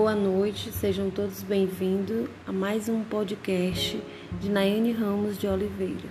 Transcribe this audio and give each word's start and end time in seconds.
Boa 0.00 0.14
noite, 0.14 0.72
sejam 0.72 1.10
todos 1.10 1.42
bem-vindos 1.42 2.26
a 2.46 2.50
mais 2.50 2.88
um 2.88 3.04
podcast 3.04 4.02
de 4.40 4.48
Nayane 4.48 4.92
Ramos 4.92 5.36
de 5.36 5.46
Oliveira. 5.46 6.08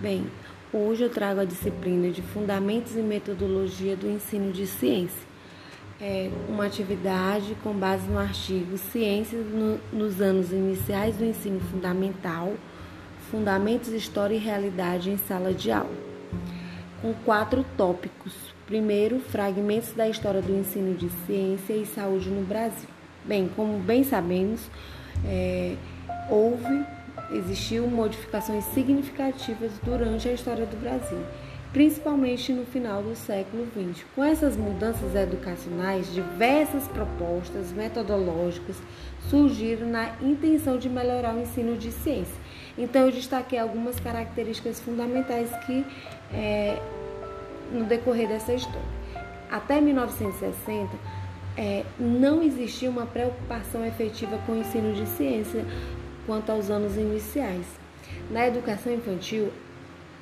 Bem, 0.00 0.26
hoje 0.72 1.04
eu 1.04 1.10
trago 1.10 1.38
a 1.38 1.44
disciplina 1.44 2.08
de 2.08 2.22
Fundamentos 2.22 2.96
e 2.96 3.02
Metodologia 3.02 3.94
do 3.94 4.08
Ensino 4.08 4.50
de 4.50 4.66
Ciência. 4.66 5.20
É 6.00 6.30
uma 6.48 6.64
atividade 6.64 7.54
com 7.62 7.74
base 7.74 8.08
no 8.08 8.18
artigo 8.18 8.78
Ciências 8.78 9.44
no, 9.48 9.78
nos 9.92 10.18
anos 10.22 10.50
iniciais 10.50 11.14
do 11.16 11.24
ensino 11.26 11.60
fundamental, 11.60 12.54
Fundamentos, 13.30 13.90
História 13.90 14.34
e 14.34 14.38
Realidade 14.38 15.10
em 15.10 15.18
Sala 15.18 15.52
de 15.52 15.70
Aula, 15.70 15.92
com 17.02 17.12
quatro 17.12 17.66
tópicos. 17.76 18.32
Primeiro, 18.64 19.20
fragmentos 19.20 19.92
da 19.92 20.08
história 20.08 20.40
do 20.40 20.58
ensino 20.58 20.94
de 20.94 21.10
ciência 21.26 21.74
e 21.74 21.84
saúde 21.84 22.30
no 22.30 22.46
Brasil. 22.46 22.88
Bem, 23.24 23.50
como 23.54 23.78
bem 23.78 24.02
sabemos, 24.02 24.60
é, 25.26 25.76
houve, 26.30 26.84
existiu 27.32 27.86
modificações 27.86 28.64
significativas 28.66 29.72
durante 29.82 30.28
a 30.28 30.32
história 30.32 30.64
do 30.64 30.76
Brasil, 30.80 31.18
principalmente 31.72 32.52
no 32.52 32.64
final 32.64 33.02
do 33.02 33.14
século 33.14 33.66
XX. 33.66 34.04
Com 34.14 34.24
essas 34.24 34.56
mudanças 34.56 35.14
educacionais, 35.14 36.12
diversas 36.12 36.88
propostas 36.88 37.72
metodológicas 37.72 38.76
surgiram 39.28 39.86
na 39.86 40.16
intenção 40.22 40.78
de 40.78 40.88
melhorar 40.88 41.34
o 41.34 41.40
ensino 41.40 41.76
de 41.76 41.92
ciência. 41.92 42.40
Então, 42.78 43.02
eu 43.02 43.12
destaquei 43.12 43.58
algumas 43.58 44.00
características 44.00 44.80
fundamentais 44.80 45.50
que, 45.66 45.84
é, 46.32 46.80
no 47.70 47.84
decorrer 47.84 48.28
dessa 48.28 48.54
história. 48.54 49.00
Até 49.50 49.80
1960, 49.80 50.88
é, 51.56 51.84
não 51.98 52.42
existia 52.42 52.88
uma 52.88 53.06
preocupação 53.06 53.84
efetiva 53.84 54.38
com 54.46 54.52
o 54.52 54.58
ensino 54.58 54.94
de 54.94 55.06
ciência 55.06 55.64
quanto 56.26 56.50
aos 56.50 56.70
anos 56.70 56.96
iniciais. 56.96 57.66
Na 58.30 58.46
educação 58.46 58.92
infantil, 58.92 59.52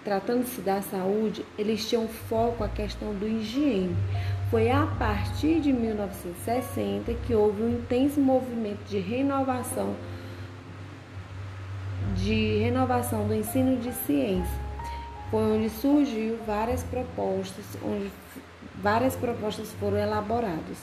tratando-se 0.05 0.61
da 0.61 0.81
saúde, 0.81 1.45
eles 1.59 1.89
tinham 1.89 2.09
foco 2.09 2.65
a 2.65 2.69
questão 2.69 3.15
do 3.15 3.27
higiene. 3.27 3.97
Foi 4.51 4.71
a 4.71 4.87
partir 4.99 5.61
de 5.61 5.73
1960 5.73 7.12
que 7.27 7.34
houve 7.34 7.62
um 7.62 7.71
intenso 7.71 8.21
movimento 8.21 8.83
de 8.89 8.99
renovação 8.99 9.95
de 12.17 12.59
renovação 12.59 13.27
do 13.27 13.34
ensino 13.34 13.77
de 13.77 13.93
ciência. 13.93 14.59
Foi 15.31 15.43
onde 15.43 15.69
surgiu 15.69 16.39
várias 16.47 16.83
propostas, 16.83 17.65
onde 17.84 18.11
várias 18.83 19.15
propostas 19.15 19.71
foram 19.79 19.99
elaboradas. 19.99 20.79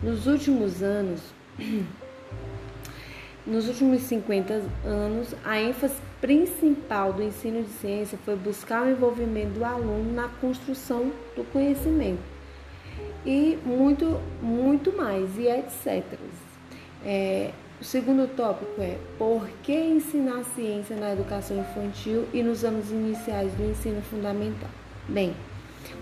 Nos 0.00 0.28
últimos 0.28 0.80
anos, 0.80 1.20
nos 3.44 3.66
últimos 3.66 4.02
50 4.02 4.62
anos, 4.84 5.34
a 5.44 5.60
ênfase 5.60 5.96
principal 6.20 7.12
do 7.12 7.22
ensino 7.22 7.64
de 7.64 7.70
ciência 7.70 8.16
foi 8.24 8.36
buscar 8.36 8.84
o 8.84 8.90
envolvimento 8.90 9.58
do 9.58 9.64
aluno 9.64 10.12
na 10.12 10.28
construção 10.40 11.10
do 11.34 11.42
conhecimento 11.52 12.22
e 13.26 13.58
muito, 13.64 14.20
muito 14.40 14.96
mais, 14.96 15.36
e 15.36 15.48
etc. 15.48 16.04
É, 17.04 17.50
o 17.80 17.84
segundo 17.84 18.28
tópico 18.36 18.80
é 18.80 18.98
por 19.18 19.48
que 19.64 19.72
ensinar 19.74 20.44
ciência 20.54 20.96
na 20.96 21.12
educação 21.12 21.58
infantil 21.58 22.24
e 22.32 22.40
nos 22.42 22.64
anos 22.64 22.90
iniciais 22.92 23.52
do 23.54 23.68
ensino 23.68 24.00
fundamental? 24.02 24.70
Bem, 25.08 25.34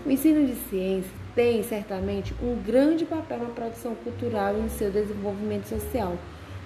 o 0.05 0.11
ensino 0.11 0.45
de 0.45 0.55
ciência 0.69 1.26
tem 1.37 1.61
certamente 1.61 2.33
um 2.41 2.55
grande 2.55 3.05
papel 3.05 3.37
na 3.37 3.49
produção 3.51 3.93
cultural 3.93 4.57
e 4.57 4.61
em 4.61 4.69
seu 4.69 4.89
desenvolvimento 4.89 5.65
social, 5.65 6.17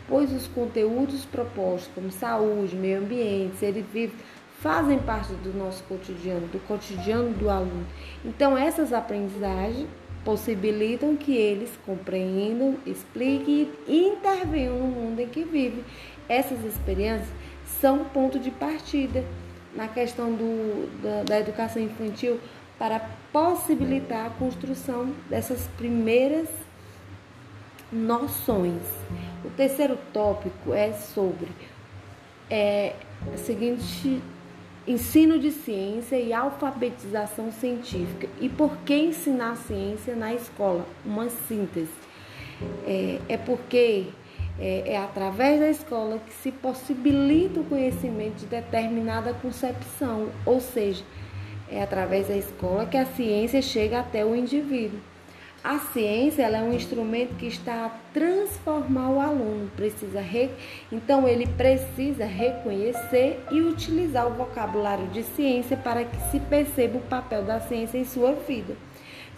pois 0.07 0.31
os 0.31 0.47
conteúdos 0.47 1.25
propostos, 1.25 1.91
como 1.93 2.09
saúde, 2.09 2.77
meio 2.77 2.99
ambiente, 2.99 3.57
seres 3.57 3.85
vivos, 3.91 4.15
fazem 4.61 4.97
parte 4.97 5.33
do 5.33 5.51
nosso 5.53 5.83
cotidiano, 5.83 6.47
do 6.47 6.59
cotidiano 6.67 7.33
do 7.33 7.49
aluno. 7.49 7.85
Então, 8.23 8.57
essas 8.57 8.93
aprendizagens 8.93 9.89
possibilitam 10.23 11.17
que 11.17 11.35
eles 11.35 11.77
compreendam, 11.85 12.77
expliquem 12.85 13.69
e 13.85 14.05
intervenham 14.05 14.77
no 14.77 14.87
mundo 14.87 15.19
em 15.19 15.27
que 15.27 15.43
vivem. 15.43 15.83
Essas 16.29 16.63
experiências 16.63 17.27
são 17.81 18.05
ponto 18.05 18.39
de 18.39 18.51
partida 18.51 19.21
na 19.75 19.89
questão 19.89 20.31
do, 20.31 21.01
da, 21.01 21.23
da 21.23 21.39
educação 21.41 21.81
infantil 21.81 22.39
para 22.81 22.99
possibilitar 23.31 24.25
a 24.25 24.29
construção 24.31 25.13
dessas 25.29 25.67
primeiras 25.77 26.49
noções. 27.91 28.81
O 29.45 29.51
terceiro 29.51 29.99
tópico 30.11 30.73
é 30.73 30.91
sobre 30.91 31.47
é, 32.49 32.95
o 33.31 33.37
seguinte 33.37 34.19
ensino 34.87 35.37
de 35.37 35.51
ciência 35.51 36.15
e 36.15 36.33
alfabetização 36.33 37.51
científica. 37.51 38.27
E 38.39 38.49
por 38.49 38.75
que 38.77 38.95
ensinar 38.95 39.57
ciência 39.57 40.15
na 40.15 40.33
escola? 40.33 40.83
Uma 41.05 41.29
síntese. 41.29 41.93
É, 42.87 43.19
é 43.29 43.37
porque 43.37 44.07
é, 44.59 44.93
é, 44.93 44.97
através 44.97 45.59
da 45.59 45.69
escola 45.69 46.17
que 46.17 46.33
se 46.33 46.51
possibilita 46.51 47.59
o 47.59 47.63
conhecimento 47.63 48.37
de 48.37 48.47
determinada 48.47 49.35
concepção, 49.35 50.29
ou 50.47 50.59
seja, 50.59 51.03
é 51.71 51.81
através 51.81 52.27
da 52.27 52.35
escola 52.35 52.85
que 52.85 52.97
a 52.97 53.05
ciência 53.05 53.61
chega 53.61 53.99
até 53.99 54.25
o 54.25 54.35
indivíduo. 54.35 54.99
A 55.63 55.77
ciência 55.77 56.41
é 56.41 56.61
um 56.63 56.73
instrumento 56.73 57.35
que 57.35 57.45
está 57.45 57.85
a 57.85 57.89
transformar 58.11 59.09
o 59.11 59.19
aluno, 59.19 59.69
precisa 59.75 60.19
re... 60.19 60.49
então 60.91 61.27
ele 61.27 61.45
precisa 61.45 62.25
reconhecer 62.25 63.39
e 63.51 63.61
utilizar 63.61 64.25
o 64.25 64.33
vocabulário 64.33 65.05
de 65.09 65.21
ciência 65.21 65.77
para 65.77 66.03
que 66.03 66.17
se 66.31 66.39
perceba 66.39 66.97
o 66.97 67.01
papel 67.01 67.43
da 67.43 67.59
ciência 67.59 67.99
em 67.99 68.05
sua 68.05 68.33
vida. 68.33 68.75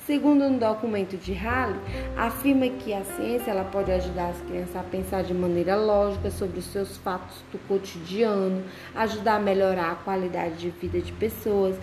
Segundo 0.05 0.43
um 0.43 0.57
documento 0.57 1.17
de 1.17 1.31
Halley, 1.31 1.79
afirma 2.17 2.67
que 2.67 2.93
a 2.93 3.03
ciência 3.03 3.51
ela 3.51 3.63
pode 3.63 3.89
ajudar 3.89 4.31
as 4.31 4.41
crianças 4.41 4.75
a 4.75 4.83
pensar 4.83 5.23
de 5.23 5.33
maneira 5.33 5.77
lógica 5.77 6.29
sobre 6.29 6.59
os 6.59 6.65
seus 6.65 6.97
fatos 6.97 7.37
do 7.53 7.57
cotidiano, 7.67 8.63
ajudar 8.93 9.35
a 9.35 9.39
melhorar 9.39 9.91
a 9.91 9.95
qualidade 9.95 10.55
de 10.55 10.69
vida 10.71 10.99
de 10.99 11.13
pessoas, 11.13 11.77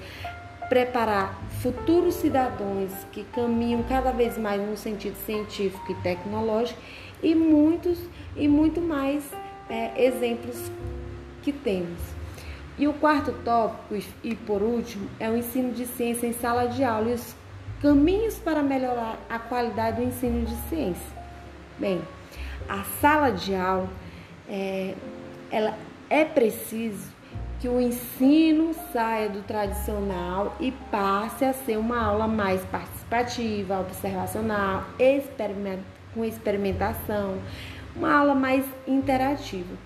preparar 0.71 1.37
futuros 1.61 2.15
cidadãos 2.15 2.91
que 3.11 3.25
caminham 3.25 3.83
cada 3.83 4.13
vez 4.13 4.39
mais 4.39 4.63
no 4.63 4.77
sentido 4.77 5.17
científico 5.27 5.91
e 5.91 5.95
tecnológico 5.97 6.81
e 7.21 7.35
muitos 7.35 7.99
e 8.37 8.47
muito 8.47 8.81
mais 8.81 9.25
é, 9.69 10.07
exemplos 10.07 10.71
que 11.43 11.53
temos. 11.53 11.99
E 12.79 12.87
o 12.87 12.95
quarto 12.95 13.33
tópico, 13.45 13.97
e 14.23 14.35
por 14.35 14.63
último, 14.63 15.11
é 15.19 15.29
o 15.29 15.37
ensino 15.37 15.73
de 15.73 15.85
ciência 15.87 16.27
em 16.27 16.33
sala 16.33 16.67
de 16.67 16.85
aula 16.85 17.11
e 17.11 17.15
os 17.15 17.35
caminhos 17.83 18.39
para 18.39 18.63
melhorar 18.63 19.19
a 19.29 19.39
qualidade 19.41 19.97
do 19.97 20.05
ensino 20.05 20.47
de 20.47 20.55
ciência. 20.69 21.21
Bem, 21.79 22.01
a 22.69 22.85
sala 23.01 23.33
de 23.33 23.55
aula, 23.57 23.89
é, 24.49 24.95
ela 25.51 25.75
é 26.09 26.25
preciso 26.25 27.20
que 27.61 27.69
o 27.69 27.79
ensino 27.79 28.75
saia 28.91 29.29
do 29.29 29.43
tradicional 29.43 30.57
e 30.59 30.73
passe 30.91 31.45
a 31.45 31.53
ser 31.53 31.77
uma 31.77 32.03
aula 32.03 32.27
mais 32.27 32.65
participativa, 32.65 33.79
observacional, 33.79 34.87
com 36.15 36.25
experimentação, 36.25 37.39
uma 37.95 38.15
aula 38.15 38.35
mais 38.35 38.65
interativa. 38.89 39.77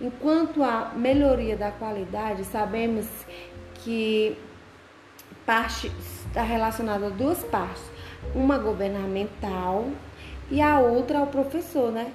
Enquanto 0.00 0.62
a 0.62 0.92
melhoria 0.94 1.56
da 1.56 1.72
qualidade, 1.72 2.44
sabemos 2.44 3.06
que 3.82 4.36
parte 5.44 5.90
está 6.26 6.42
relacionada 6.42 7.06
a 7.08 7.10
duas 7.10 7.42
partes, 7.42 7.82
uma 8.32 8.58
governamental 8.58 9.88
e 10.50 10.62
a 10.62 10.78
outra 10.78 11.18
ao 11.18 11.26
professor, 11.26 11.90
né? 11.90 12.12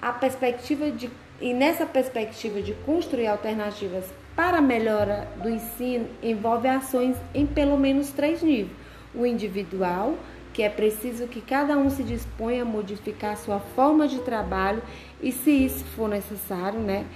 A 0.00 0.12
perspectiva 0.12 0.90
de 0.90 1.10
e 1.40 1.52
nessa 1.52 1.84
perspectiva 1.84 2.62
de 2.62 2.72
construir 2.86 3.26
alternativas 3.26 4.04
para 4.34 4.58
a 4.58 4.62
melhora 4.62 5.28
do 5.42 5.48
ensino, 5.48 6.06
envolve 6.22 6.68
ações 6.68 7.16
em 7.34 7.46
pelo 7.46 7.76
menos 7.78 8.10
três 8.10 8.42
níveis: 8.42 8.76
o 9.14 9.26
individual, 9.26 10.16
que 10.52 10.62
é 10.62 10.68
preciso 10.68 11.26
que 11.26 11.40
cada 11.40 11.76
um 11.76 11.88
se 11.90 12.02
disponha 12.02 12.62
a 12.62 12.64
modificar 12.64 13.36
sua 13.36 13.60
forma 13.60 14.06
de 14.06 14.20
trabalho 14.20 14.82
e, 15.22 15.32
se 15.32 15.50
isso 15.50 15.84
for 15.96 16.08
necessário, 16.08 16.80
né? 16.80 17.06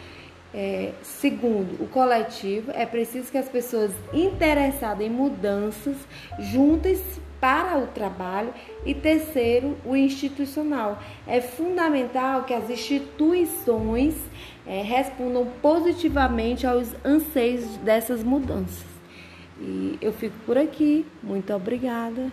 É, 0.54 0.92
segundo, 1.02 1.82
o 1.82 1.88
coletivo, 1.88 2.70
é 2.70 2.86
preciso 2.86 3.30
que 3.30 3.36
as 3.36 3.48
pessoas 3.48 3.92
interessadas 4.12 5.06
em 5.06 5.10
mudanças 5.10 5.96
juntem-se 6.38 7.25
para 7.40 7.78
o 7.78 7.86
trabalho. 7.86 8.52
E 8.84 8.94
terceiro, 8.94 9.76
o 9.84 9.96
institucional. 9.96 11.00
É 11.26 11.40
fundamental 11.40 12.44
que 12.44 12.54
as 12.54 12.68
instituições 12.70 14.14
é, 14.66 14.82
respondam 14.82 15.46
positivamente 15.62 16.66
aos 16.66 16.94
anseios 17.04 17.64
dessas 17.78 18.22
mudanças. 18.22 18.84
E 19.60 19.98
eu 20.00 20.12
fico 20.12 20.36
por 20.44 20.58
aqui. 20.58 21.06
Muito 21.22 21.52
obrigada. 21.54 22.30